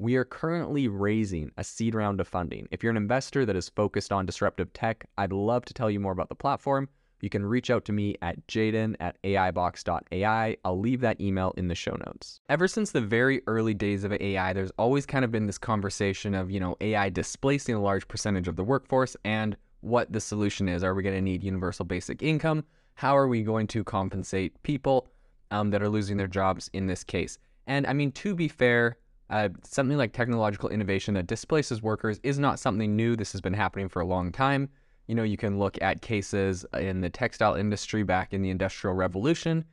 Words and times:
We 0.00 0.14
are 0.14 0.24
currently 0.24 0.86
raising 0.86 1.50
a 1.56 1.64
seed 1.64 1.92
round 1.92 2.20
of 2.20 2.28
funding. 2.28 2.68
If 2.70 2.84
you're 2.84 2.92
an 2.92 2.96
investor 2.96 3.44
that 3.44 3.56
is 3.56 3.68
focused 3.68 4.12
on 4.12 4.26
disruptive 4.26 4.72
tech, 4.72 5.04
I'd 5.18 5.32
love 5.32 5.64
to 5.64 5.74
tell 5.74 5.90
you 5.90 5.98
more 5.98 6.12
about 6.12 6.28
the 6.28 6.36
platform. 6.36 6.88
You 7.20 7.28
can 7.28 7.44
reach 7.44 7.68
out 7.68 7.84
to 7.86 7.92
me 7.92 8.14
at 8.22 8.46
jaeden 8.46 8.94
at 9.00 9.20
aibox.ai. 9.24 10.56
I'll 10.64 10.78
leave 10.78 11.00
that 11.00 11.20
email 11.20 11.52
in 11.56 11.66
the 11.66 11.74
show 11.74 11.96
notes. 12.06 12.38
Ever 12.48 12.68
since 12.68 12.92
the 12.92 13.00
very 13.00 13.42
early 13.48 13.74
days 13.74 14.04
of 14.04 14.12
AI, 14.12 14.52
there's 14.52 14.70
always 14.78 15.04
kind 15.04 15.24
of 15.24 15.32
been 15.32 15.46
this 15.46 15.58
conversation 15.58 16.32
of, 16.32 16.48
you 16.48 16.60
know, 16.60 16.76
AI 16.80 17.08
displacing 17.08 17.74
a 17.74 17.82
large 17.82 18.06
percentage 18.06 18.46
of 18.46 18.54
the 18.54 18.62
workforce 18.62 19.16
and 19.24 19.56
what 19.80 20.12
the 20.12 20.20
solution 20.20 20.68
is. 20.68 20.84
Are 20.84 20.94
we 20.94 21.02
going 21.02 21.16
to 21.16 21.20
need 21.20 21.42
universal 21.42 21.84
basic 21.84 22.22
income? 22.22 22.62
How 22.94 23.16
are 23.16 23.26
we 23.26 23.42
going 23.42 23.66
to 23.68 23.82
compensate 23.82 24.62
people 24.62 25.08
um, 25.50 25.70
that 25.70 25.82
are 25.82 25.88
losing 25.88 26.18
their 26.18 26.28
jobs 26.28 26.70
in 26.72 26.86
this 26.86 27.02
case? 27.02 27.36
And 27.66 27.84
I 27.84 27.94
mean, 27.94 28.12
to 28.12 28.36
be 28.36 28.46
fair, 28.46 28.96
uh, 29.30 29.48
something 29.62 29.98
like 29.98 30.12
technological 30.12 30.68
innovation 30.68 31.14
that 31.14 31.26
displaces 31.26 31.82
workers 31.82 32.18
is 32.22 32.38
not 32.38 32.58
something 32.58 32.96
new. 32.96 33.16
This 33.16 33.32
has 33.32 33.40
been 33.40 33.54
happening 33.54 33.88
for 33.88 34.00
a 34.00 34.06
long 34.06 34.32
time. 34.32 34.70
You 35.06 35.14
know, 35.14 35.22
you 35.22 35.36
can 35.36 35.58
look 35.58 35.80
at 35.80 36.02
cases 36.02 36.66
in 36.78 37.00
the 37.00 37.10
textile 37.10 37.54
industry 37.54 38.02
back 38.02 38.32
in 38.32 38.42
the 38.42 38.50
Industrial 38.50 38.94
Revolution, 38.94 39.64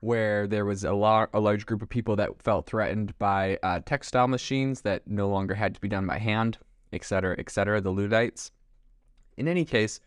where 0.00 0.46
there 0.46 0.64
was 0.64 0.84
a, 0.84 0.92
lar- 0.92 1.30
a 1.32 1.40
large 1.40 1.66
group 1.66 1.82
of 1.82 1.88
people 1.88 2.16
that 2.16 2.42
felt 2.42 2.66
threatened 2.66 3.16
by 3.18 3.58
uh, 3.62 3.80
textile 3.84 4.28
machines 4.28 4.80
that 4.82 5.06
no 5.06 5.28
longer 5.28 5.54
had 5.54 5.74
to 5.74 5.80
be 5.80 5.88
done 5.88 6.06
by 6.06 6.18
hand, 6.18 6.58
et 6.92 7.04
cetera, 7.04 7.36
et 7.38 7.50
cetera, 7.50 7.80
the 7.80 7.92
Luddites. 7.92 8.50
In 9.36 9.48
any 9.48 9.64
case, 9.64 10.00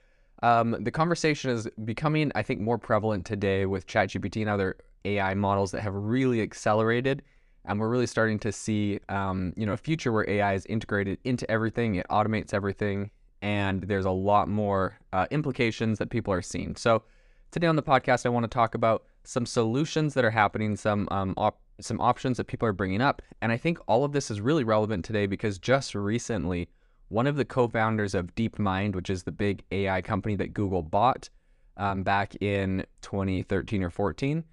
um, 0.43 0.75
the 0.81 0.91
conversation 0.91 1.49
is 1.51 1.67
becoming, 1.85 2.31
I 2.35 2.43
think, 2.43 2.59
more 2.59 2.77
prevalent 2.77 3.25
today 3.25 3.65
with 3.65 3.87
ChatGPT 3.87 4.41
and 4.41 4.49
other 4.49 4.77
AI 5.05 5.33
models 5.33 5.71
that 5.71 5.81
have 5.81 5.95
really 5.95 6.41
accelerated 6.41 7.23
and 7.67 7.80
we're 7.80 7.89
really 7.89 8.08
starting 8.08 8.39
to 8.39 8.52
see, 8.52 8.99
um, 9.09 9.53
you 9.55 9.66
know, 9.66 9.73
a 9.73 9.77
future 9.77 10.11
where 10.11 10.30
AI 10.30 10.53
is 10.53 10.66
integrated 10.67 11.19
into 11.23 11.49
everything. 11.49 11.95
It 11.95 12.05
automates 12.09 12.53
everything, 12.53 13.11
and 13.41 13.83
there's 13.83 14.05
a 14.05 14.11
lot 14.11 14.47
more 14.47 14.97
uh, 15.13 15.27
implications 15.31 15.99
that 15.99 16.09
people 16.09 16.33
are 16.33 16.41
seeing. 16.41 16.75
So 16.75 17.03
today 17.51 17.67
on 17.67 17.75
the 17.75 17.84
podcast, 17.84 18.25
I 18.25 18.29
want 18.29 18.44
to 18.44 18.47
talk 18.47 18.75
about 18.75 19.03
some 19.23 19.45
solutions 19.45 20.13
that 20.13 20.25
are 20.25 20.31
happening, 20.31 20.75
some 20.75 21.07
um, 21.12 21.34
op- 21.38 21.62
some 21.81 22.00
options 22.00 22.38
that 22.38 22.45
people 22.47 22.67
are 22.67 22.73
bringing 22.73 23.01
up, 23.01 23.22
and 23.41 23.51
I 23.51 23.57
think 23.57 23.79
all 23.88 24.06
of 24.06 24.13
this 24.13 24.31
is 24.31 24.39
really 24.39 24.63
relevant 24.63 25.03
today 25.03 25.25
because 25.25 25.59
just 25.59 25.94
recently, 25.95 26.69
one 27.09 27.28
of 27.28 27.35
the 27.35 27.45
co-founders 27.45 28.16
of 28.16 28.34
DeepMind, 28.35 28.95
which 28.95 29.09
is 29.09 29.23
the 29.23 29.31
big 29.31 29.63
AI 29.72 30.01
company 30.01 30.35
that 30.38 30.53
Google 30.53 30.81
bought 30.81 31.29
um, 31.78 32.03
back 32.03 32.35
in 32.41 32.85
2013 33.01 33.84
or 33.84 33.89
14. 33.89 34.44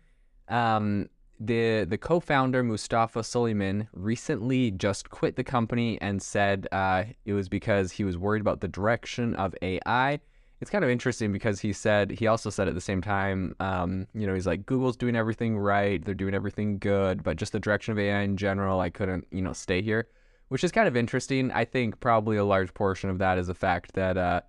Um, 0.49 1.09
the 1.47 1.85
the 1.85 1.99
co-founder 1.99 2.63
Mustafa 2.63 3.23
Suleyman 3.23 3.89
recently 3.93 4.71
just 4.71 5.11
quit 5.11 5.37
the 5.37 5.45
company 5.45 6.01
and 6.01 6.23
said 6.23 6.69
uh, 6.73 7.05
it 7.25 7.33
was 7.33 7.49
because 7.49 7.93
he 7.93 8.05
was 8.05 8.17
worried 8.17 8.41
about 8.41 8.61
the 8.61 8.69
direction 8.69 9.35
of 9.37 9.55
AI. 9.63 10.21
It's 10.61 10.71
kind 10.71 10.85
of 10.85 10.91
interesting 10.91 11.33
because 11.33 11.61
he 11.61 11.73
said 11.73 12.13
he 12.13 12.29
also 12.29 12.49
said 12.49 12.69
at 12.69 12.75
the 12.75 12.81
same 12.81 13.03
time, 13.03 13.57
um, 13.59 14.07
you 14.15 14.27
know, 14.27 14.35
he's 14.35 14.47
like 14.47 14.65
Google's 14.65 14.97
doing 14.97 15.17
everything 15.17 15.59
right, 15.59 16.05
they're 16.05 16.15
doing 16.15 16.35
everything 16.35 16.79
good, 16.79 17.25
but 17.25 17.37
just 17.37 17.53
the 17.53 17.61
direction 17.61 17.93
of 17.93 17.99
AI 17.99 18.21
in 18.21 18.37
general, 18.37 18.79
I 18.79 18.91
couldn't, 18.91 19.27
you 19.33 19.43
know, 19.43 19.53
stay 19.53 19.83
here, 19.83 20.09
which 20.49 20.63
is 20.63 20.71
kind 20.71 20.87
of 20.87 20.97
interesting. 20.97 21.51
I 21.51 21.65
think 21.65 21.99
probably 21.99 22.37
a 22.37 22.45
large 22.45 22.73
portion 22.75 23.11
of 23.11 23.19
that 23.19 23.39
is 23.39 23.49
the 23.49 23.55
fact 23.55 23.95
that. 23.95 24.17
Uh, 24.17 24.41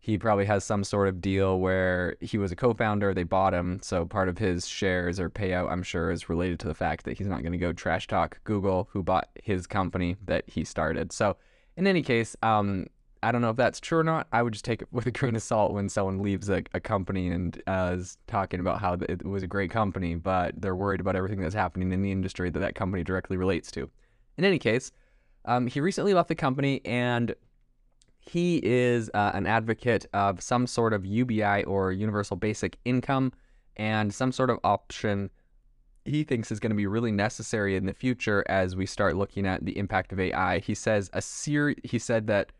he 0.00 0.16
probably 0.16 0.44
has 0.44 0.64
some 0.64 0.84
sort 0.84 1.08
of 1.08 1.20
deal 1.20 1.58
where 1.58 2.16
he 2.20 2.38
was 2.38 2.52
a 2.52 2.56
co-founder 2.56 3.12
they 3.12 3.24
bought 3.24 3.52
him. 3.52 3.80
So 3.82 4.06
part 4.06 4.28
of 4.28 4.38
his 4.38 4.66
shares 4.66 5.18
or 5.18 5.28
payout 5.28 5.70
i'm 5.70 5.82
sure 5.82 6.10
is 6.10 6.28
related 6.28 6.60
to 6.60 6.68
the 6.68 6.74
fact 6.74 7.04
that 7.04 7.18
he's 7.18 7.26
not 7.26 7.42
going 7.42 7.52
to 7.52 7.58
go 7.58 7.72
trash 7.72 8.06
talk 8.06 8.38
google 8.44 8.88
who 8.92 9.02
bought 9.02 9.28
his 9.42 9.66
company 9.66 10.16
that 10.24 10.44
he 10.46 10.64
started. 10.64 11.12
So 11.12 11.36
in 11.76 11.86
any 11.86 12.02
case 12.02 12.36
um, 12.42 12.86
i 13.22 13.32
don't 13.32 13.42
know 13.42 13.50
if 13.50 13.56
that's 13.56 13.80
true 13.80 13.98
or 13.98 14.04
not. 14.04 14.28
I 14.32 14.42
would 14.42 14.52
just 14.52 14.64
take 14.64 14.82
it 14.82 14.88
with 14.92 15.06
a 15.06 15.10
grain 15.10 15.34
of 15.34 15.42
salt 15.42 15.72
when 15.72 15.88
someone 15.88 16.20
leaves 16.20 16.48
a, 16.48 16.62
a 16.72 16.80
company 16.80 17.28
and 17.28 17.60
uh, 17.66 17.96
is 17.98 18.18
talking 18.26 18.60
about 18.60 18.80
how 18.80 18.94
it 18.94 19.24
was 19.24 19.42
a 19.42 19.48
great 19.48 19.70
company 19.70 20.14
but 20.14 20.60
they're 20.60 20.76
worried 20.76 21.00
about 21.00 21.16
everything 21.16 21.40
that's 21.40 21.54
happening 21.54 21.92
in 21.92 22.02
the 22.02 22.12
industry 22.12 22.50
that 22.50 22.60
that 22.60 22.74
company 22.74 23.02
directly 23.02 23.36
relates 23.36 23.70
to. 23.72 23.90
In 24.36 24.44
any 24.44 24.58
case 24.58 24.92
um, 25.44 25.66
he 25.66 25.80
recently 25.80 26.14
left 26.14 26.28
the 26.28 26.34
company 26.34 26.80
and 26.84 27.34
he 28.18 28.60
is 28.62 29.10
uh, 29.14 29.30
an 29.34 29.46
advocate 29.46 30.06
of 30.12 30.42
some 30.42 30.66
sort 30.66 30.92
of 30.92 31.06
UBI 31.06 31.64
or 31.64 31.92
universal 31.92 32.36
basic 32.36 32.78
income 32.84 33.32
and 33.76 34.12
some 34.12 34.32
sort 34.32 34.50
of 34.50 34.58
option 34.64 35.30
he 36.08 36.24
thinks 36.24 36.50
is 36.50 36.58
going 36.58 36.70
to 36.70 36.76
be 36.76 36.86
really 36.86 37.12
necessary 37.12 37.76
in 37.76 37.86
the 37.86 37.92
future 37.92 38.44
as 38.48 38.74
we 38.74 38.86
start 38.86 39.16
looking 39.16 39.46
at 39.46 39.64
the 39.64 39.76
impact 39.78 40.12
of 40.12 40.18
AI. 40.18 40.58
He 40.58 40.74
says 40.74 41.10
a 41.12 41.22
ser- 41.22 41.74
he 41.84 41.98
said 41.98 42.26
that 42.26 42.52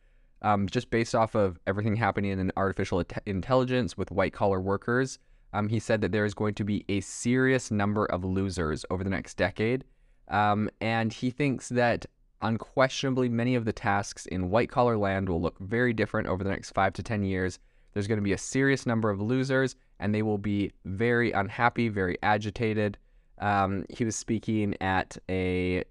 um, 0.43 0.69
just 0.69 0.91
based 0.91 1.15
off 1.15 1.35
of 1.35 1.59
everything 1.67 1.97
happening 1.97 2.39
in 2.39 2.53
artificial 2.57 3.03
intelligence 3.27 3.97
with 3.97 4.11
white 4.11 4.33
collar 4.33 4.61
workers, 4.61 5.19
um, 5.53 5.69
he 5.69 5.81
said 5.81 6.01
that 6.03 6.13
there 6.13 6.25
is 6.25 6.35
going 6.35 6.55
to 6.55 6.65
be 6.65 6.85
a 6.89 7.01
serious 7.01 7.71
number 7.71 8.05
of 8.07 8.25
losers 8.25 8.85
over 8.91 9.03
the 9.03 9.11
next 9.11 9.37
decade. 9.37 9.85
Um, 10.29 10.69
and 10.81 11.13
he 11.13 11.31
thinks 11.31 11.71
that 11.71 12.07
unquestionably 12.43 13.28
many 13.28 13.54
of 13.54 13.65
the 13.65 13.72
tasks 13.72 14.26
in 14.26 14.50
white 14.50 14.71
collar 14.71 14.97
land 14.97 15.28
will 15.28 15.41
look 15.41 15.59
very 15.59 15.93
different 15.93 16.28
over 16.28 16.44
the 16.44 16.50
next 16.50 16.71
five 16.71 16.93
to 16.94 17.03
10 17.03 17.22
years. 17.25 17.59
There's 17.93 18.06
going 18.06 18.19
to 18.19 18.22
be 18.22 18.32
a 18.32 18.38
serious 18.38 18.87
number 18.87 19.10
of 19.10 19.21
losers, 19.21 19.76
and 19.99 20.15
they 20.15 20.22
will 20.22 20.38
be 20.38 20.72
very 20.84 21.32
unhappy, 21.32 21.88
very 21.88 22.16
agitated. 22.22 22.99
Um, 23.38 23.84
he 23.88 24.04
was 24.04 24.16
speaking 24.16 24.75
at 24.81 25.16
a 25.28 25.84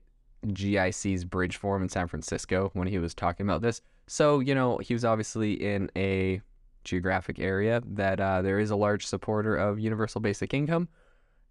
GIC's 0.47 1.25
Bridge 1.25 1.57
Forum 1.57 1.83
in 1.83 1.89
San 1.89 2.07
Francisco 2.07 2.69
when 2.73 2.87
he 2.87 2.99
was 2.99 3.13
talking 3.13 3.45
about 3.45 3.61
this. 3.61 3.81
So, 4.07 4.39
you 4.39 4.55
know, 4.55 4.77
he 4.77 4.93
was 4.93 5.03
obviously 5.03 5.53
in 5.53 5.89
a 5.95 6.41
geographic 6.83 7.39
area 7.39 7.81
that 7.85 8.19
uh, 8.19 8.41
there 8.41 8.59
is 8.59 8.71
a 8.71 8.75
large 8.75 9.05
supporter 9.05 9.55
of 9.55 9.79
universal 9.79 10.21
basic 10.21 10.53
income. 10.53 10.87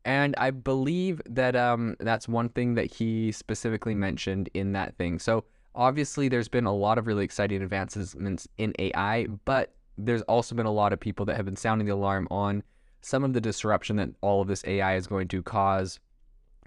And 0.06 0.36
I 0.38 0.52
believe 0.52 1.20
that 1.28 1.56
um, 1.56 1.96
that's 1.98 2.28
one 2.28 2.48
thing 2.50 2.76
that 2.76 2.86
he 2.94 3.32
specifically 3.32 3.94
mentioned 3.96 4.48
in 4.54 4.70
that 4.72 4.96
thing. 4.96 5.18
So 5.18 5.44
obviously, 5.74 6.28
there's 6.28 6.46
been 6.48 6.64
a 6.64 6.72
lot 6.72 6.96
of 6.96 7.08
really 7.08 7.24
exciting 7.24 7.60
advancements 7.60 8.46
in 8.56 8.72
AI, 8.78 9.26
but 9.44 9.74
there's 9.98 10.22
also 10.22 10.54
been 10.54 10.64
a 10.64 10.72
lot 10.72 10.92
of 10.92 11.00
people 11.00 11.26
that 11.26 11.34
have 11.34 11.44
been 11.44 11.56
sounding 11.56 11.88
the 11.88 11.92
alarm 11.92 12.28
on 12.30 12.62
some 13.00 13.24
of 13.24 13.32
the 13.32 13.40
disruption 13.40 13.96
that 13.96 14.10
all 14.20 14.40
of 14.40 14.46
this 14.46 14.62
AI 14.64 14.94
is 14.94 15.08
going 15.08 15.26
to 15.26 15.42
cause 15.42 15.98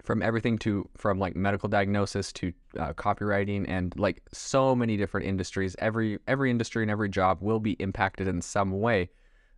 from 0.02 0.22
everything 0.22 0.58
to 0.58 0.86
from 0.98 1.18
like 1.18 1.34
medical 1.34 1.68
diagnosis 1.68 2.32
to 2.34 2.52
uh, 2.78 2.92
copywriting 2.92 3.64
and 3.68 3.98
like 3.98 4.22
so 4.32 4.74
many 4.74 4.96
different 4.96 5.26
industries 5.26 5.76
every 5.78 6.18
every 6.26 6.50
industry 6.50 6.82
and 6.82 6.90
every 6.90 7.08
job 7.10 7.36
will 7.42 7.60
be 7.60 7.72
impacted 7.72 8.26
in 8.26 8.40
some 8.40 8.80
way 8.80 9.10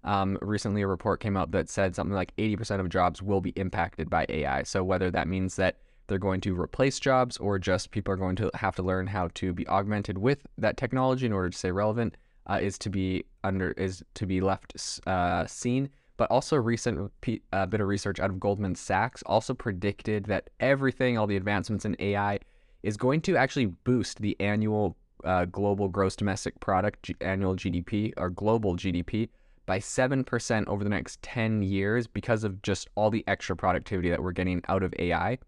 um, 0.04 0.38
recently, 0.42 0.82
a 0.82 0.86
report 0.86 1.20
came 1.20 1.36
out 1.36 1.52
that 1.52 1.68
said 1.68 1.94
something 1.94 2.14
like 2.14 2.34
80% 2.36 2.80
of 2.80 2.88
jobs 2.88 3.22
will 3.22 3.40
be 3.40 3.50
impacted 3.50 4.10
by 4.10 4.26
AI. 4.28 4.64
So, 4.64 4.82
whether 4.82 5.10
that 5.10 5.28
means 5.28 5.56
that 5.56 5.76
they're 6.08 6.18
going 6.18 6.40
to 6.42 6.60
replace 6.60 6.98
jobs 6.98 7.36
or 7.38 7.58
just 7.58 7.92
people 7.92 8.12
are 8.12 8.16
going 8.16 8.36
to 8.36 8.50
have 8.54 8.74
to 8.76 8.82
learn 8.82 9.06
how 9.06 9.28
to 9.34 9.52
be 9.52 9.66
augmented 9.68 10.18
with 10.18 10.46
that 10.58 10.76
technology 10.76 11.26
in 11.26 11.32
order 11.32 11.50
to 11.50 11.56
stay 11.56 11.70
relevant 11.70 12.16
uh, 12.48 12.58
is 12.60 12.76
to 12.78 12.90
be 12.90 13.24
under 13.44 13.70
is 13.72 14.02
to 14.14 14.26
be 14.26 14.40
left 14.40 14.74
uh, 15.06 15.46
seen. 15.46 15.88
But 16.16 16.30
also, 16.30 16.56
recent 16.56 17.10
uh, 17.52 17.66
bit 17.66 17.80
of 17.80 17.86
research 17.86 18.20
out 18.20 18.30
of 18.30 18.40
Goldman 18.40 18.74
Sachs 18.74 19.22
also 19.24 19.54
predicted 19.54 20.24
that 20.24 20.50
everything, 20.60 21.16
all 21.16 21.26
the 21.26 21.36
advancements 21.36 21.84
in 21.84 21.96
AI, 22.00 22.38
is 22.82 22.96
going 22.96 23.20
to 23.22 23.36
actually 23.36 23.66
boost 23.66 24.20
the 24.20 24.36
annual 24.40 24.96
uh, 25.24 25.44
global 25.46 25.88
gross 25.88 26.16
domestic 26.16 26.58
product, 26.60 27.04
G- 27.04 27.16
annual 27.20 27.54
GDP, 27.56 28.12
or 28.16 28.28
global 28.28 28.76
GDP 28.76 29.28
by 29.66 29.78
7% 29.78 30.66
over 30.66 30.84
the 30.84 30.90
next 30.90 31.22
10 31.22 31.62
years 31.62 32.06
because 32.06 32.44
of 32.44 32.62
just 32.62 32.88
all 32.94 33.10
the 33.10 33.24
extra 33.26 33.56
productivity 33.56 34.10
that 34.10 34.22
we're 34.22 34.32
getting 34.32 34.62
out 34.68 34.82
of 34.82 34.94
AI. 34.98 35.38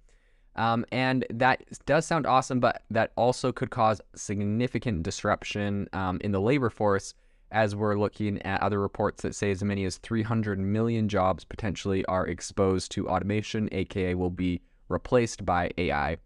Um, 0.56 0.84
and 0.92 1.26
that 1.30 1.62
does 1.84 2.06
sound 2.06 2.26
awesome, 2.26 2.60
but 2.60 2.82
that 2.90 3.12
also 3.16 3.50
could 3.50 3.70
cause 3.70 4.00
significant 4.14 5.02
disruption 5.02 5.88
um, 5.92 6.18
in 6.22 6.32
the 6.32 6.40
labor 6.40 6.70
force 6.70 7.14
as 7.50 7.74
we're 7.74 7.96
looking 7.96 8.40
at 8.42 8.60
other 8.62 8.80
reports 8.80 9.22
that 9.22 9.34
say 9.34 9.50
as 9.50 9.62
many 9.62 9.84
as 9.84 9.98
300 9.98 10.58
million 10.58 11.08
jobs 11.08 11.44
potentially 11.44 12.04
are 12.06 12.26
exposed 12.26 12.90
to 12.92 13.08
automation, 13.08 13.68
aka 13.72 14.14
will 14.14 14.30
be 14.30 14.60
replaced 14.88 15.44
by 15.44 15.70
AI. 15.78 16.16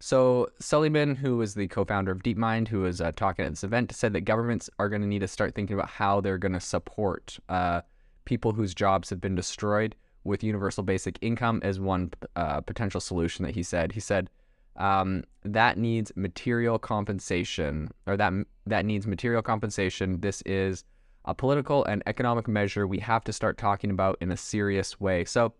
So 0.00 0.48
Suleyman, 0.60 1.14
who 1.14 1.40
is 1.42 1.54
the 1.54 1.68
co-founder 1.68 2.10
of 2.10 2.22
DeepMind, 2.22 2.68
who 2.68 2.80
was 2.80 3.02
uh, 3.02 3.12
talking 3.12 3.44
at 3.44 3.52
this 3.52 3.64
event, 3.64 3.92
said 3.92 4.14
that 4.14 4.22
governments 4.22 4.70
are 4.78 4.88
going 4.88 5.02
to 5.02 5.06
need 5.06 5.18
to 5.20 5.28
start 5.28 5.54
thinking 5.54 5.74
about 5.74 5.90
how 5.90 6.22
they're 6.22 6.38
going 6.38 6.52
to 6.52 6.60
support 6.60 7.38
uh, 7.50 7.82
people 8.24 8.52
whose 8.52 8.74
jobs 8.74 9.10
have 9.10 9.20
been 9.20 9.34
destroyed 9.34 9.94
with 10.24 10.42
universal 10.42 10.82
basic 10.82 11.18
income 11.20 11.60
as 11.62 11.78
one 11.78 12.12
uh, 12.36 12.62
potential 12.62 13.00
solution 13.00 13.44
that 13.44 13.54
he 13.54 13.62
said. 13.62 13.92
He 13.92 14.00
said 14.00 14.30
um, 14.76 15.22
that 15.44 15.76
needs 15.76 16.12
material 16.16 16.78
compensation, 16.78 17.90
or 18.06 18.16
that 18.16 18.32
that 18.66 18.86
needs 18.86 19.06
material 19.06 19.42
compensation. 19.42 20.20
This 20.20 20.42
is 20.46 20.84
a 21.26 21.34
political 21.34 21.84
and 21.84 22.02
economic 22.06 22.48
measure 22.48 22.86
we 22.86 23.00
have 23.00 23.24
to 23.24 23.32
start 23.34 23.58
talking 23.58 23.90
about 23.90 24.16
in 24.22 24.32
a 24.32 24.36
serious 24.36 24.98
way. 24.98 25.26
So 25.26 25.52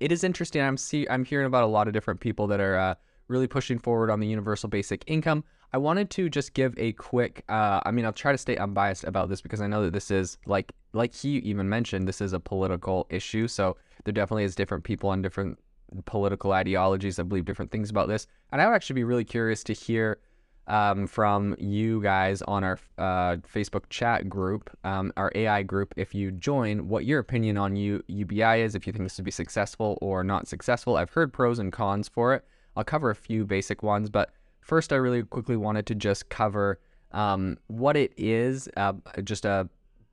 it 0.00 0.12
is 0.12 0.22
interesting. 0.22 0.60
I'm 0.60 0.76
see 0.76 1.06
I'm 1.08 1.24
hearing 1.24 1.46
about 1.46 1.64
a 1.64 1.68
lot 1.68 1.86
of 1.86 1.94
different 1.94 2.20
people 2.20 2.46
that 2.48 2.60
are 2.60 2.76
uh, 2.76 2.94
really 3.30 3.46
pushing 3.46 3.78
forward 3.78 4.10
on 4.10 4.20
the 4.20 4.26
universal 4.26 4.68
basic 4.68 5.04
income. 5.06 5.44
I 5.72 5.78
wanted 5.78 6.10
to 6.10 6.28
just 6.28 6.52
give 6.52 6.74
a 6.76 6.92
quick. 6.92 7.44
Uh, 7.48 7.80
I 7.84 7.92
mean, 7.92 8.04
I'll 8.04 8.12
try 8.12 8.32
to 8.32 8.38
stay 8.38 8.56
unbiased 8.56 9.04
about 9.04 9.28
this 9.28 9.40
because 9.40 9.60
I 9.60 9.68
know 9.68 9.84
that 9.84 9.92
this 9.92 10.10
is 10.10 10.36
like 10.44 10.72
like 10.92 11.14
he 11.14 11.38
even 11.38 11.68
mentioned, 11.68 12.08
this 12.08 12.20
is 12.20 12.32
a 12.32 12.40
political 12.40 13.06
issue. 13.08 13.46
So 13.46 13.76
there 14.04 14.12
definitely 14.12 14.44
is 14.44 14.54
different 14.54 14.84
people 14.84 15.10
on 15.10 15.22
different 15.22 15.58
political 16.04 16.52
ideologies 16.52 17.16
that 17.16 17.24
believe 17.24 17.44
different 17.44 17.70
things 17.70 17.88
about 17.88 18.08
this. 18.08 18.26
And 18.52 18.60
I 18.60 18.66
would 18.66 18.74
actually 18.74 18.94
be 18.94 19.04
really 19.04 19.24
curious 19.24 19.62
to 19.64 19.72
hear 19.72 20.18
um, 20.66 21.06
from 21.06 21.56
you 21.58 22.00
guys 22.00 22.42
on 22.42 22.62
our 22.62 22.78
uh, 22.96 23.36
Facebook 23.52 23.84
chat 23.90 24.28
group, 24.28 24.70
um, 24.84 25.12
our 25.16 25.32
AI 25.34 25.62
group, 25.64 25.92
if 25.96 26.14
you 26.14 26.30
join, 26.30 26.88
what 26.88 27.04
your 27.04 27.18
opinion 27.18 27.56
on 27.56 27.74
U- 27.74 28.04
UBI 28.06 28.62
is, 28.62 28.74
if 28.74 28.86
you 28.86 28.92
think 28.92 29.04
this 29.04 29.18
would 29.18 29.24
be 29.24 29.32
successful 29.32 29.98
or 30.00 30.22
not 30.22 30.46
successful. 30.46 30.96
I've 30.96 31.10
heard 31.10 31.32
pros 31.32 31.58
and 31.58 31.72
cons 31.72 32.08
for 32.08 32.34
it. 32.34 32.44
I'll 32.76 32.84
cover 32.84 33.10
a 33.10 33.14
few 33.14 33.44
basic 33.44 33.82
ones, 33.82 34.10
but 34.10 34.30
first, 34.60 34.92
I 34.92 34.96
really 34.96 35.22
quickly 35.22 35.56
wanted 35.56 35.86
to 35.86 35.94
just 35.94 36.28
cover 36.28 36.80
um, 37.12 37.58
what 37.66 37.96
it 37.96 38.12
is, 38.16 38.68
uh, 38.76 38.92
just 39.24 39.44
a 39.44 39.68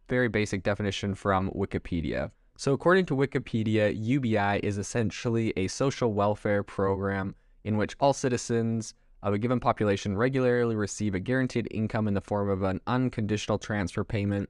very 0.09 0.27
basic 0.27 0.63
definition 0.63 1.13
from 1.13 1.51
Wikipedia. 1.51 2.31
So, 2.57 2.74
according 2.74 3.06
to 3.07 3.15
Wikipedia, 3.15 3.95
UBI 3.95 4.65
is 4.65 4.77
essentially 4.77 5.54
a 5.56 5.68
social 5.68 6.13
welfare 6.13 6.63
program 6.63 7.36
in 7.63 7.77
which 7.77 7.95
all 8.00 8.13
citizens 8.13 8.95
of 9.21 9.33
a 9.33 9.38
given 9.38 9.59
population 9.59 10.18
regularly 10.18 10.75
receive 10.75 11.13
a 11.13 11.19
guaranteed 11.19 11.68
income 11.71 12.07
in 12.07 12.13
the 12.13 12.21
form 12.21 12.50
of 12.50 12.63
an 12.63 12.81
unconditional 12.88 13.59
transfer 13.59 14.04
payment. 14.04 14.50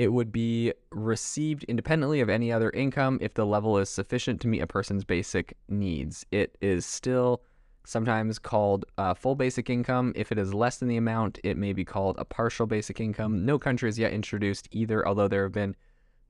It 0.00 0.14
would 0.14 0.32
be 0.32 0.72
received 0.92 1.64
independently 1.64 2.22
of 2.22 2.30
any 2.30 2.50
other 2.50 2.70
income 2.70 3.18
if 3.20 3.34
the 3.34 3.44
level 3.44 3.76
is 3.76 3.90
sufficient 3.90 4.40
to 4.40 4.48
meet 4.48 4.62
a 4.62 4.66
person's 4.66 5.04
basic 5.04 5.58
needs. 5.68 6.24
It 6.30 6.56
is 6.62 6.86
still 6.86 7.42
sometimes 7.84 8.38
called 8.38 8.86
uh, 8.96 9.12
full 9.12 9.34
basic 9.34 9.68
income. 9.68 10.14
If 10.16 10.32
it 10.32 10.38
is 10.38 10.54
less 10.54 10.78
than 10.78 10.88
the 10.88 10.96
amount, 10.96 11.38
it 11.44 11.58
may 11.58 11.74
be 11.74 11.84
called 11.84 12.16
a 12.18 12.24
partial 12.24 12.66
basic 12.66 12.98
income. 12.98 13.44
No 13.44 13.58
country 13.58 13.88
has 13.88 13.98
yet 13.98 14.14
introduced 14.14 14.68
either, 14.70 15.06
although 15.06 15.28
there 15.28 15.42
have 15.42 15.52
been 15.52 15.76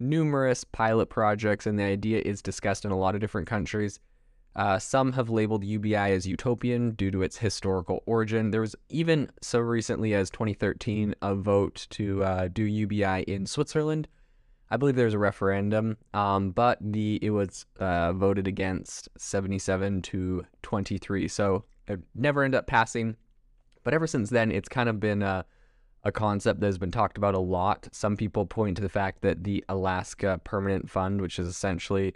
numerous 0.01 0.65
pilot 0.65 1.07
projects, 1.07 1.65
and 1.65 1.79
the 1.79 1.85
idea 1.85 2.23
is 2.25 2.43
discussed 2.43 2.85
in 2.85 2.91
a 2.91 2.99
lot 2.99 3.15
of 3.15 3.21
different 3.21 3.47
countries. 3.47 4.01
Uh, 4.57 4.79
some 4.79 5.13
have 5.13 5.31
labeled 5.31 5.65
UBI 5.65 5.95
as 5.95 6.27
utopian 6.27 6.91
due 6.93 7.11
to 7.11 7.23
its 7.23 7.39
historical 7.39 8.03
origin. 8.07 8.51
There 8.51 8.61
was 8.61 8.75
even 8.89 9.31
so 9.41 9.61
recently 9.61 10.15
as 10.15 10.29
2013 10.31 11.15
a 11.23 11.35
vote 11.35 11.87
to 11.91 12.25
uh, 12.25 12.49
do 12.49 12.65
UBI 12.65 13.23
in 13.23 13.47
Switzerland. 13.47 14.09
I 14.71 14.77
believe 14.77 14.97
there 14.97 15.05
was 15.05 15.15
a 15.15 15.19
referendum, 15.19 15.97
um, 16.15 16.51
but 16.51 16.79
the 16.81 17.19
it 17.23 17.31
was 17.31 17.67
uh, 17.79 18.13
voted 18.13 18.47
against 18.47 19.09
77 19.19 20.03
to 20.03 20.45
23. 20.63 21.29
So 21.29 21.65
it 21.89 22.01
never 22.15 22.45
ended 22.45 22.59
up 22.59 22.67
passing. 22.67 23.17
But 23.83 23.95
ever 23.95 24.07
since 24.07 24.31
then, 24.31 24.53
it's 24.53 24.69
kind 24.69 24.89
of 24.89 25.01
been 25.01 25.23
a 25.23 25.45
a 26.03 26.11
concept 26.13 26.61
that 26.61 26.67
has 26.67 26.79
been 26.79 26.91
talked 26.91 27.19
about 27.19 27.35
a 27.35 27.39
lot. 27.41 27.89
Some 27.93 28.17
people 28.17 28.47
point 28.47 28.77
to 28.77 28.83
the 28.83 28.89
fact 28.89 29.21
that 29.23 29.45
the 29.45 29.63
Alaska 29.69 30.41
Permanent 30.45 30.89
Fund, 30.89 31.21
which 31.21 31.39
is 31.39 31.47
essentially 31.47 32.15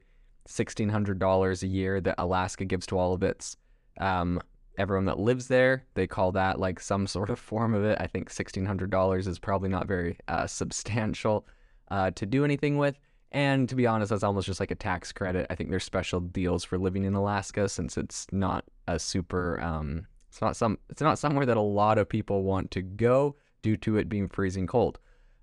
$1,600 0.49 1.63
a 1.63 1.67
year 1.67 2.01
that 2.01 2.15
Alaska 2.19 2.65
gives 2.65 2.87
to 2.87 2.99
all 2.99 3.15
of 3.15 3.23
its 3.23 3.57
um, 3.99 4.41
everyone 4.79 5.05
that 5.07 5.19
lives 5.19 5.49
there, 5.49 5.85
they 5.95 6.07
call 6.07 6.33
that 6.33 6.59
like 6.59 6.81
some 6.81 7.07
sort 7.07 7.31
of 7.31 7.39
form 7.39 7.75
of 7.75 7.85
it. 7.85 7.99
I 8.01 8.07
think 8.07 8.31
$1,600 8.31 9.27
is 9.27 9.39
probably 9.39 9.69
not 9.69 9.87
very 9.87 10.19
uh, 10.29 10.47
substantial 10.47 11.47
uh, 11.91 12.11
to 12.13 12.27
do 12.27 12.45
anything 12.45 12.79
with. 12.79 12.99
And 13.33 13.69
to 13.69 13.75
be 13.75 13.87
honest, 13.87 14.11
that's 14.11 14.23
almost 14.23 14.47
just 14.47 14.61
like 14.61 14.71
a 14.71 14.77
tax 14.77 15.13
credit. 15.13 15.47
I 15.51 15.55
think 15.55 15.71
there's 15.71 15.85
special 15.85 16.21
deals 16.21 16.63
for 16.63 16.79
living 16.79 17.05
in 17.05 17.15
Alaska 17.15 17.69
since 17.69 17.99
it's 17.99 18.27
not 18.31 18.65
a 18.87 18.99
super, 18.99 19.61
um, 19.61 20.07
it's 20.29 20.41
not 20.41 20.57
some, 20.57 20.79
it's 20.89 21.03
not 21.03 21.19
somewhere 21.19 21.47
that 21.47 21.57
a 21.57 21.61
lot 21.61 21.99
of 21.99 22.09
people 22.09 22.45
want 22.45 22.71
to 22.73 22.83
go 22.83 23.37
due 23.63 23.77
to 23.79 23.97
it 23.97 24.09
being 24.09 24.29
freezing 24.29 24.67
cold. 24.67 24.99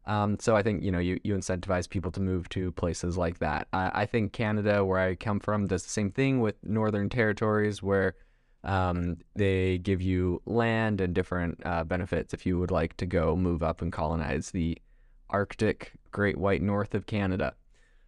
Um, 0.06 0.38
so 0.40 0.56
I 0.56 0.64
think 0.64 0.84
you 0.84 0.92
know 0.92 1.00
you, 1.00 1.20
you 1.24 1.36
incentivize 1.36 1.88
people 1.88 2.12
to 2.12 2.22
move 2.22 2.50
to 2.50 2.72
places 2.72 3.18
like 3.18 3.40
that. 3.40 3.68
I, 3.72 3.92
I 3.94 4.06
think 4.06 4.34
Canada, 4.34 4.84
where 4.84 5.00
I 5.00 5.16
come 5.16 5.40
from, 5.40 5.68
does 5.68 5.84
the 5.84 5.90
same 5.90 6.12
thing 6.12 6.40
with 6.40 6.56
Northern 6.64 7.10
Territories, 7.10 7.84
where 7.84 8.16
um, 8.64 9.18
they 9.36 9.78
give 9.80 10.02
you 10.02 10.42
land 10.46 11.02
and 11.02 11.14
different 11.14 11.62
uh, 11.66 11.84
benefits 11.84 12.34
if 12.34 12.46
you 12.46 12.60
would 12.60 12.72
like 12.72 12.98
to 12.98 13.06
go 13.06 13.36
move 13.36 13.64
up 13.64 13.82
and 13.82 13.92
colonize 13.92 14.52
the 14.52 14.78
Arctic 15.30 15.94
Great 16.12 16.38
White 16.38 16.62
North 16.62 16.94
of 16.94 17.06
Canada. 17.06 17.54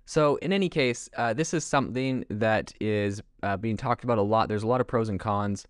So 0.05 0.35
in 0.37 0.51
any 0.51 0.69
case, 0.69 1.09
uh, 1.17 1.33
this 1.33 1.53
is 1.53 1.63
something 1.63 2.25
that 2.29 2.73
is 2.81 3.21
uh, 3.41 3.57
being 3.57 3.77
talked 3.77 4.03
about 4.03 4.17
a 4.17 4.21
lot. 4.21 4.49
There's 4.49 4.63
a 4.63 4.67
lot 4.67 4.81
of 4.81 4.87
pros 4.87 5.09
and 5.09 5.19
cons. 5.19 5.65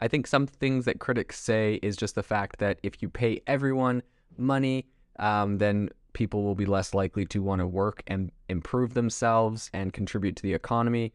I 0.00 0.06
think 0.06 0.26
some 0.26 0.46
things 0.46 0.84
that 0.84 1.00
critics 1.00 1.40
say 1.40 1.80
is 1.82 1.96
just 1.96 2.14
the 2.14 2.22
fact 2.22 2.58
that 2.60 2.78
if 2.82 3.02
you 3.02 3.08
pay 3.08 3.40
everyone 3.46 4.02
money, 4.38 4.86
um, 5.20 5.58
then 5.58 5.90
people 6.12 6.42
will 6.42 6.54
be 6.54 6.66
less 6.66 6.92
likely 6.92 7.24
to 7.26 7.42
want 7.42 7.60
to 7.60 7.66
work 7.66 8.02
and 8.08 8.32
improve 8.48 8.94
themselves 8.94 9.70
and 9.72 9.92
contribute 9.92 10.34
to 10.36 10.42
the 10.42 10.54
economy. 10.54 11.12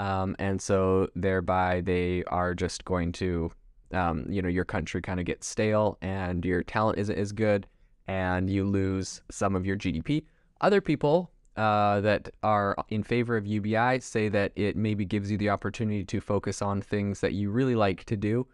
Um, 0.00 0.36
and 0.38 0.62
so 0.62 1.08
thereby 1.14 1.82
they 1.82 2.24
are 2.28 2.54
just 2.54 2.84
going 2.84 3.12
to, 3.12 3.50
um, 3.92 4.24
you 4.30 4.40
know, 4.40 4.48
your 4.48 4.64
country 4.64 5.02
kind 5.02 5.20
of 5.20 5.26
gets 5.26 5.46
stale 5.46 5.98
and 6.00 6.44
your 6.44 6.62
talent 6.62 6.98
isn't 6.98 7.18
as 7.18 7.32
good 7.32 7.66
and 8.06 8.48
you 8.48 8.64
lose 8.64 9.20
some 9.30 9.54
of 9.54 9.66
your 9.66 9.76
GDP. 9.76 10.24
Other 10.60 10.80
people 10.80 11.30
uh, 11.56 12.00
that 12.00 12.30
are 12.42 12.76
in 12.88 13.02
favor 13.02 13.36
of 13.36 13.46
UBI 13.46 13.98
say 14.00 14.28
that 14.28 14.52
it 14.54 14.76
maybe 14.76 15.04
gives 15.04 15.30
you 15.30 15.36
the 15.36 15.50
opportunity 15.50 16.04
to 16.04 16.20
focus 16.20 16.62
on 16.62 16.80
things 16.80 17.20
that 17.20 17.32
you 17.32 17.50
really 17.50 17.74
like 17.74 18.04
to 18.04 18.16
do, 18.16 18.46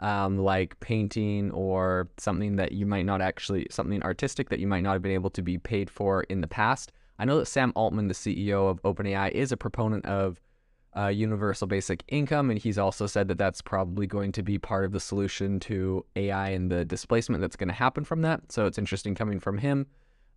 um, 0.00 0.38
like 0.38 0.78
painting 0.80 1.50
or 1.52 2.08
something 2.18 2.56
that 2.56 2.72
you 2.72 2.86
might 2.86 3.06
not 3.06 3.20
actually, 3.20 3.66
something 3.70 4.02
artistic 4.02 4.48
that 4.48 4.58
you 4.58 4.66
might 4.66 4.82
not 4.82 4.94
have 4.94 5.02
been 5.02 5.12
able 5.12 5.30
to 5.30 5.42
be 5.42 5.58
paid 5.58 5.90
for 5.90 6.22
in 6.24 6.40
the 6.40 6.46
past. 6.46 6.92
I 7.18 7.26
know 7.26 7.38
that 7.38 7.46
Sam 7.46 7.72
Altman, 7.76 8.08
the 8.08 8.14
CEO 8.14 8.70
of 8.70 8.82
OpenAI, 8.82 9.30
is 9.30 9.52
a 9.52 9.56
proponent 9.56 10.06
of 10.06 10.40
uh, 10.96 11.06
universal 11.08 11.66
basic 11.66 12.02
income, 12.08 12.50
and 12.50 12.58
he's 12.58 12.78
also 12.78 13.06
said 13.06 13.28
that 13.28 13.38
that's 13.38 13.60
probably 13.60 14.06
going 14.06 14.32
to 14.32 14.42
be 14.42 14.58
part 14.58 14.84
of 14.84 14.92
the 14.92 15.00
solution 15.00 15.60
to 15.60 16.04
AI 16.16 16.48
and 16.48 16.70
the 16.70 16.84
displacement 16.84 17.40
that's 17.40 17.56
going 17.56 17.68
to 17.68 17.74
happen 17.74 18.04
from 18.04 18.22
that. 18.22 18.50
So 18.50 18.66
it's 18.66 18.78
interesting 18.78 19.14
coming 19.14 19.38
from 19.38 19.58
him. 19.58 19.86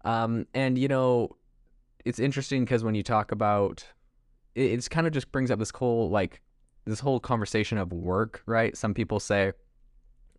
Um, 0.04 0.46
and 0.54 0.78
you 0.78 0.88
know, 0.88 1.30
it's 2.06 2.20
interesting 2.20 2.66
because 2.66 2.84
when 2.84 2.96
you 2.96 3.04
talk 3.04 3.32
about 3.32 3.86
it, 4.56 4.72
it's 4.72 4.90
kind 4.90 5.08
of 5.08 5.14
just 5.14 5.32
brings 5.32 5.50
up 5.50 5.60
this 5.60 5.72
whole 5.72 6.10
like 6.10 6.42
this 6.86 7.00
whole 7.00 7.20
conversation 7.20 7.78
of 7.78 7.92
work, 7.92 8.42
right? 8.46 8.76
Some 8.76 8.94
people 8.94 9.20
say, 9.20 9.54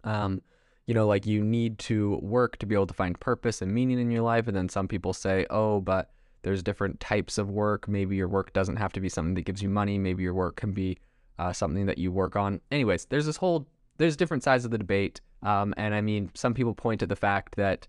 um, 0.04 0.42
you 0.86 0.94
know, 0.94 1.06
like 1.06 1.26
you 1.26 1.42
need 1.42 1.78
to 1.80 2.16
work 2.16 2.58
to 2.58 2.66
be 2.66 2.74
able 2.74 2.86
to 2.86 2.94
find 2.94 3.18
purpose 3.18 3.62
and 3.62 3.72
meaning 3.72 3.98
in 3.98 4.10
your 4.10 4.22
life, 4.22 4.46
and 4.48 4.56
then 4.56 4.68
some 4.68 4.88
people 4.88 5.12
say, 5.12 5.46
oh, 5.50 5.80
but 5.80 6.10
there's 6.42 6.62
different 6.62 7.00
types 7.00 7.38
of 7.38 7.50
work. 7.50 7.88
Maybe 7.88 8.16
your 8.16 8.28
work 8.28 8.52
doesn't 8.52 8.76
have 8.76 8.92
to 8.92 9.00
be 9.00 9.08
something 9.08 9.34
that 9.34 9.46
gives 9.46 9.62
you 9.62 9.70
money. 9.70 9.98
Maybe 9.98 10.22
your 10.22 10.34
work 10.34 10.56
can 10.56 10.72
be 10.72 10.98
uh, 11.38 11.52
something 11.52 11.86
that 11.86 11.98
you 11.98 12.12
work 12.12 12.36
on. 12.36 12.60
Anyways, 12.70 13.06
there's 13.06 13.26
this 13.26 13.38
whole 13.38 13.66
there's 13.96 14.16
different 14.16 14.42
sides 14.42 14.64
of 14.64 14.70
the 14.72 14.78
debate, 14.78 15.20
um, 15.42 15.72
and 15.76 15.94
I 15.94 16.00
mean, 16.00 16.30
some 16.34 16.52
people 16.52 16.74
point 16.74 17.00
to 17.00 17.06
the 17.06 17.16
fact 17.16 17.56
that 17.56 17.86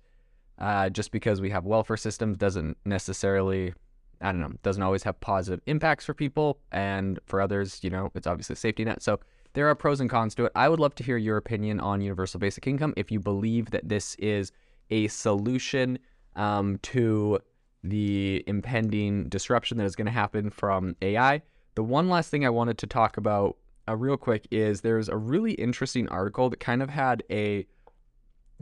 uh, 0.60 0.90
just 0.90 1.12
because 1.12 1.42
we 1.42 1.50
have 1.50 1.66
welfare 1.66 1.98
systems 1.98 2.38
doesn't 2.38 2.78
necessarily, 2.86 3.74
I 4.22 4.32
don't 4.32 4.42
know, 4.42 4.54
doesn't 4.64 4.82
always 4.82 5.04
have 5.04 5.20
positive 5.22 5.62
impacts 5.66 6.06
for 6.06 6.14
people. 6.14 6.60
And 6.72 7.20
for 7.26 7.42
others, 7.42 7.80
you 7.84 7.90
know, 7.90 8.12
it's 8.16 8.28
obviously 8.28 8.54
a 8.54 8.58
safety 8.58 8.86
net. 8.86 9.02
So 9.02 9.20
there 9.54 9.68
are 9.68 9.76
pros 9.76 10.02
and 10.02 10.10
cons 10.10 10.36
to 10.36 10.46
it. 10.46 10.52
I 10.56 10.70
would 10.70 10.80
love 10.80 10.96
to 10.96 11.04
hear 11.04 11.18
your 11.18 11.38
opinion 11.38 11.80
on 11.80 12.02
universal 12.02 12.40
basic 12.40 12.68
income. 12.68 12.94
If 12.98 13.12
you 13.12 13.20
believe 13.20 13.72
that 13.72 13.88
this 13.88 14.16
is 14.16 14.52
a 14.90 15.08
solution 15.08 16.00
um, 16.36 16.80
to 16.84 17.40
the 17.84 18.44
impending 18.48 19.30
disruption 19.30 19.78
that 19.78 19.86
is 19.86 19.96
going 19.96 20.06
to 20.06 20.12
happen 20.12 20.50
from 20.50 20.96
AI. 21.02 21.42
The 21.76 21.84
one 21.84 22.10
last 22.10 22.30
thing 22.30 22.46
I 22.46 22.50
wanted 22.50 22.78
to 22.80 22.88
talk 22.88 23.18
about 23.18 23.58
uh, 23.88 23.96
real 23.96 24.18
quick 24.18 24.48
is 24.52 24.82
there's 24.82 25.10
a 25.10 25.18
really 25.18 25.54
interesting 25.54 26.10
article 26.10 26.50
that 26.50 26.60
kind 26.60 26.82
of 26.82 26.90
had 26.90 27.24
a 27.30 27.68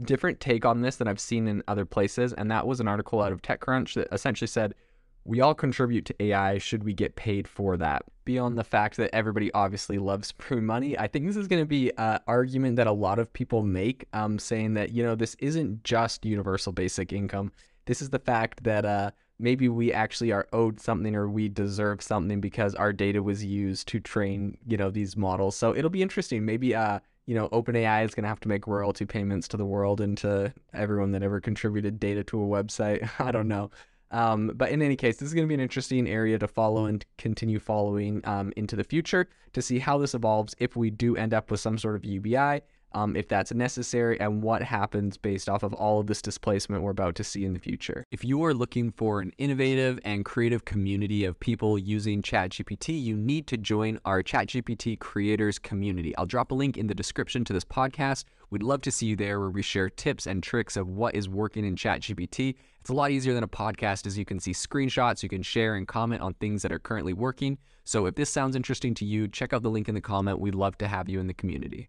different 0.02 0.40
take 0.40 0.64
on 0.64 0.82
this 0.82 0.96
than 0.96 1.08
I've 1.08 1.20
seen 1.20 1.46
in 1.48 1.62
other 1.68 1.84
places. 1.84 2.32
And 2.32 2.50
that 2.50 2.66
was 2.66 2.80
an 2.80 2.88
article 2.88 3.22
out 3.22 3.32
of 3.32 3.42
TechCrunch 3.42 3.94
that 3.94 4.08
essentially 4.12 4.48
said, 4.48 4.74
we 5.24 5.40
all 5.40 5.54
contribute 5.54 6.04
to 6.06 6.22
AI. 6.22 6.58
Should 6.58 6.84
we 6.84 6.92
get 6.92 7.16
paid 7.16 7.48
for 7.48 7.76
that? 7.78 8.02
Beyond 8.24 8.58
the 8.58 8.64
fact 8.64 8.96
that 8.98 9.14
everybody 9.14 9.52
obviously 9.52 9.98
loves 9.98 10.32
free 10.38 10.60
money, 10.60 10.98
I 10.98 11.06
think 11.06 11.26
this 11.26 11.36
is 11.36 11.48
going 11.48 11.62
to 11.62 11.66
be 11.66 11.90
an 11.96 12.20
argument 12.26 12.76
that 12.76 12.86
a 12.86 12.92
lot 12.92 13.18
of 13.18 13.32
people 13.32 13.62
make, 13.62 14.06
um, 14.12 14.38
saying 14.38 14.74
that, 14.74 14.92
you 14.92 15.02
know, 15.02 15.14
this 15.14 15.34
isn't 15.40 15.84
just 15.84 16.24
universal 16.24 16.72
basic 16.72 17.12
income. 17.12 17.52
This 17.86 18.00
is 18.00 18.10
the 18.10 18.18
fact 18.18 18.64
that 18.64 18.84
uh, 18.84 19.10
maybe 19.38 19.68
we 19.68 19.92
actually 19.92 20.32
are 20.32 20.48
owed 20.52 20.80
something 20.80 21.14
or 21.14 21.28
we 21.28 21.48
deserve 21.48 22.02
something 22.02 22.40
because 22.40 22.74
our 22.74 22.92
data 22.92 23.22
was 23.22 23.44
used 23.44 23.88
to 23.88 24.00
train, 24.00 24.56
you 24.66 24.76
know, 24.76 24.90
these 24.90 25.16
models. 25.16 25.56
So 25.56 25.74
it'll 25.74 25.90
be 25.90 26.02
interesting. 26.02 26.44
Maybe, 26.44 26.74
uh, 26.74 27.00
you 27.26 27.34
know, 27.34 27.48
OpenAI 27.48 28.04
is 28.04 28.14
going 28.14 28.24
to 28.24 28.28
have 28.28 28.40
to 28.40 28.48
make 28.48 28.66
royalty 28.66 29.06
payments 29.06 29.48
to 29.48 29.56
the 29.56 29.64
world 29.64 30.00
and 30.00 30.16
to 30.18 30.52
everyone 30.72 31.12
that 31.12 31.22
ever 31.22 31.40
contributed 31.40 31.98
data 31.98 32.22
to 32.24 32.42
a 32.42 32.46
website. 32.46 33.08
I 33.18 33.30
don't 33.30 33.48
know. 33.48 33.70
Um, 34.14 34.52
but 34.54 34.70
in 34.70 34.80
any 34.80 34.94
case, 34.94 35.16
this 35.16 35.26
is 35.26 35.34
going 35.34 35.44
to 35.44 35.48
be 35.48 35.54
an 35.54 35.60
interesting 35.60 36.08
area 36.08 36.38
to 36.38 36.46
follow 36.46 36.86
and 36.86 37.04
continue 37.18 37.58
following 37.58 38.20
um, 38.22 38.52
into 38.56 38.76
the 38.76 38.84
future 38.84 39.28
to 39.54 39.60
see 39.60 39.80
how 39.80 39.98
this 39.98 40.14
evolves 40.14 40.54
if 40.60 40.76
we 40.76 40.88
do 40.88 41.16
end 41.16 41.34
up 41.34 41.50
with 41.50 41.58
some 41.58 41.76
sort 41.76 41.96
of 41.96 42.04
UBI 42.04 42.60
um, 42.94 43.16
if 43.16 43.28
that's 43.28 43.52
necessary, 43.52 44.18
and 44.20 44.42
what 44.42 44.62
happens 44.62 45.16
based 45.16 45.48
off 45.48 45.62
of 45.62 45.74
all 45.74 46.00
of 46.00 46.06
this 46.06 46.22
displacement 46.22 46.82
we're 46.82 46.90
about 46.90 47.14
to 47.16 47.24
see 47.24 47.44
in 47.44 47.52
the 47.52 47.58
future. 47.58 48.04
If 48.10 48.24
you 48.24 48.44
are 48.44 48.54
looking 48.54 48.90
for 48.92 49.20
an 49.20 49.32
innovative 49.38 49.98
and 50.04 50.24
creative 50.24 50.64
community 50.64 51.24
of 51.24 51.38
people 51.38 51.78
using 51.78 52.22
ChatGPT, 52.22 53.02
you 53.02 53.16
need 53.16 53.46
to 53.48 53.56
join 53.56 53.98
our 54.04 54.22
ChatGPT 54.22 54.98
creators 54.98 55.58
community. 55.58 56.16
I'll 56.16 56.26
drop 56.26 56.50
a 56.50 56.54
link 56.54 56.76
in 56.76 56.86
the 56.86 56.94
description 56.94 57.44
to 57.44 57.52
this 57.52 57.64
podcast. 57.64 58.24
We'd 58.50 58.62
love 58.62 58.82
to 58.82 58.90
see 58.90 59.06
you 59.06 59.16
there 59.16 59.40
where 59.40 59.50
we 59.50 59.62
share 59.62 59.90
tips 59.90 60.26
and 60.26 60.42
tricks 60.42 60.76
of 60.76 60.88
what 60.88 61.14
is 61.14 61.28
working 61.28 61.64
in 61.64 61.74
ChatGPT. 61.74 62.54
It's 62.80 62.90
a 62.90 62.94
lot 62.94 63.10
easier 63.10 63.34
than 63.34 63.42
a 63.42 63.48
podcast 63.48 64.06
as 64.06 64.16
you 64.16 64.24
can 64.24 64.38
see 64.38 64.52
screenshots, 64.52 65.22
you 65.22 65.28
can 65.28 65.42
share 65.42 65.74
and 65.74 65.88
comment 65.88 66.22
on 66.22 66.34
things 66.34 66.62
that 66.62 66.70
are 66.70 66.78
currently 66.78 67.14
working. 67.14 67.58
So 67.84 68.06
if 68.06 68.14
this 68.14 68.30
sounds 68.30 68.56
interesting 68.56 68.94
to 68.94 69.04
you, 69.04 69.28
check 69.28 69.52
out 69.52 69.62
the 69.62 69.70
link 69.70 69.88
in 69.88 69.94
the 69.94 70.00
comment. 70.00 70.38
We'd 70.38 70.54
love 70.54 70.78
to 70.78 70.88
have 70.88 71.08
you 71.08 71.20
in 71.20 71.26
the 71.26 71.34
community. 71.34 71.88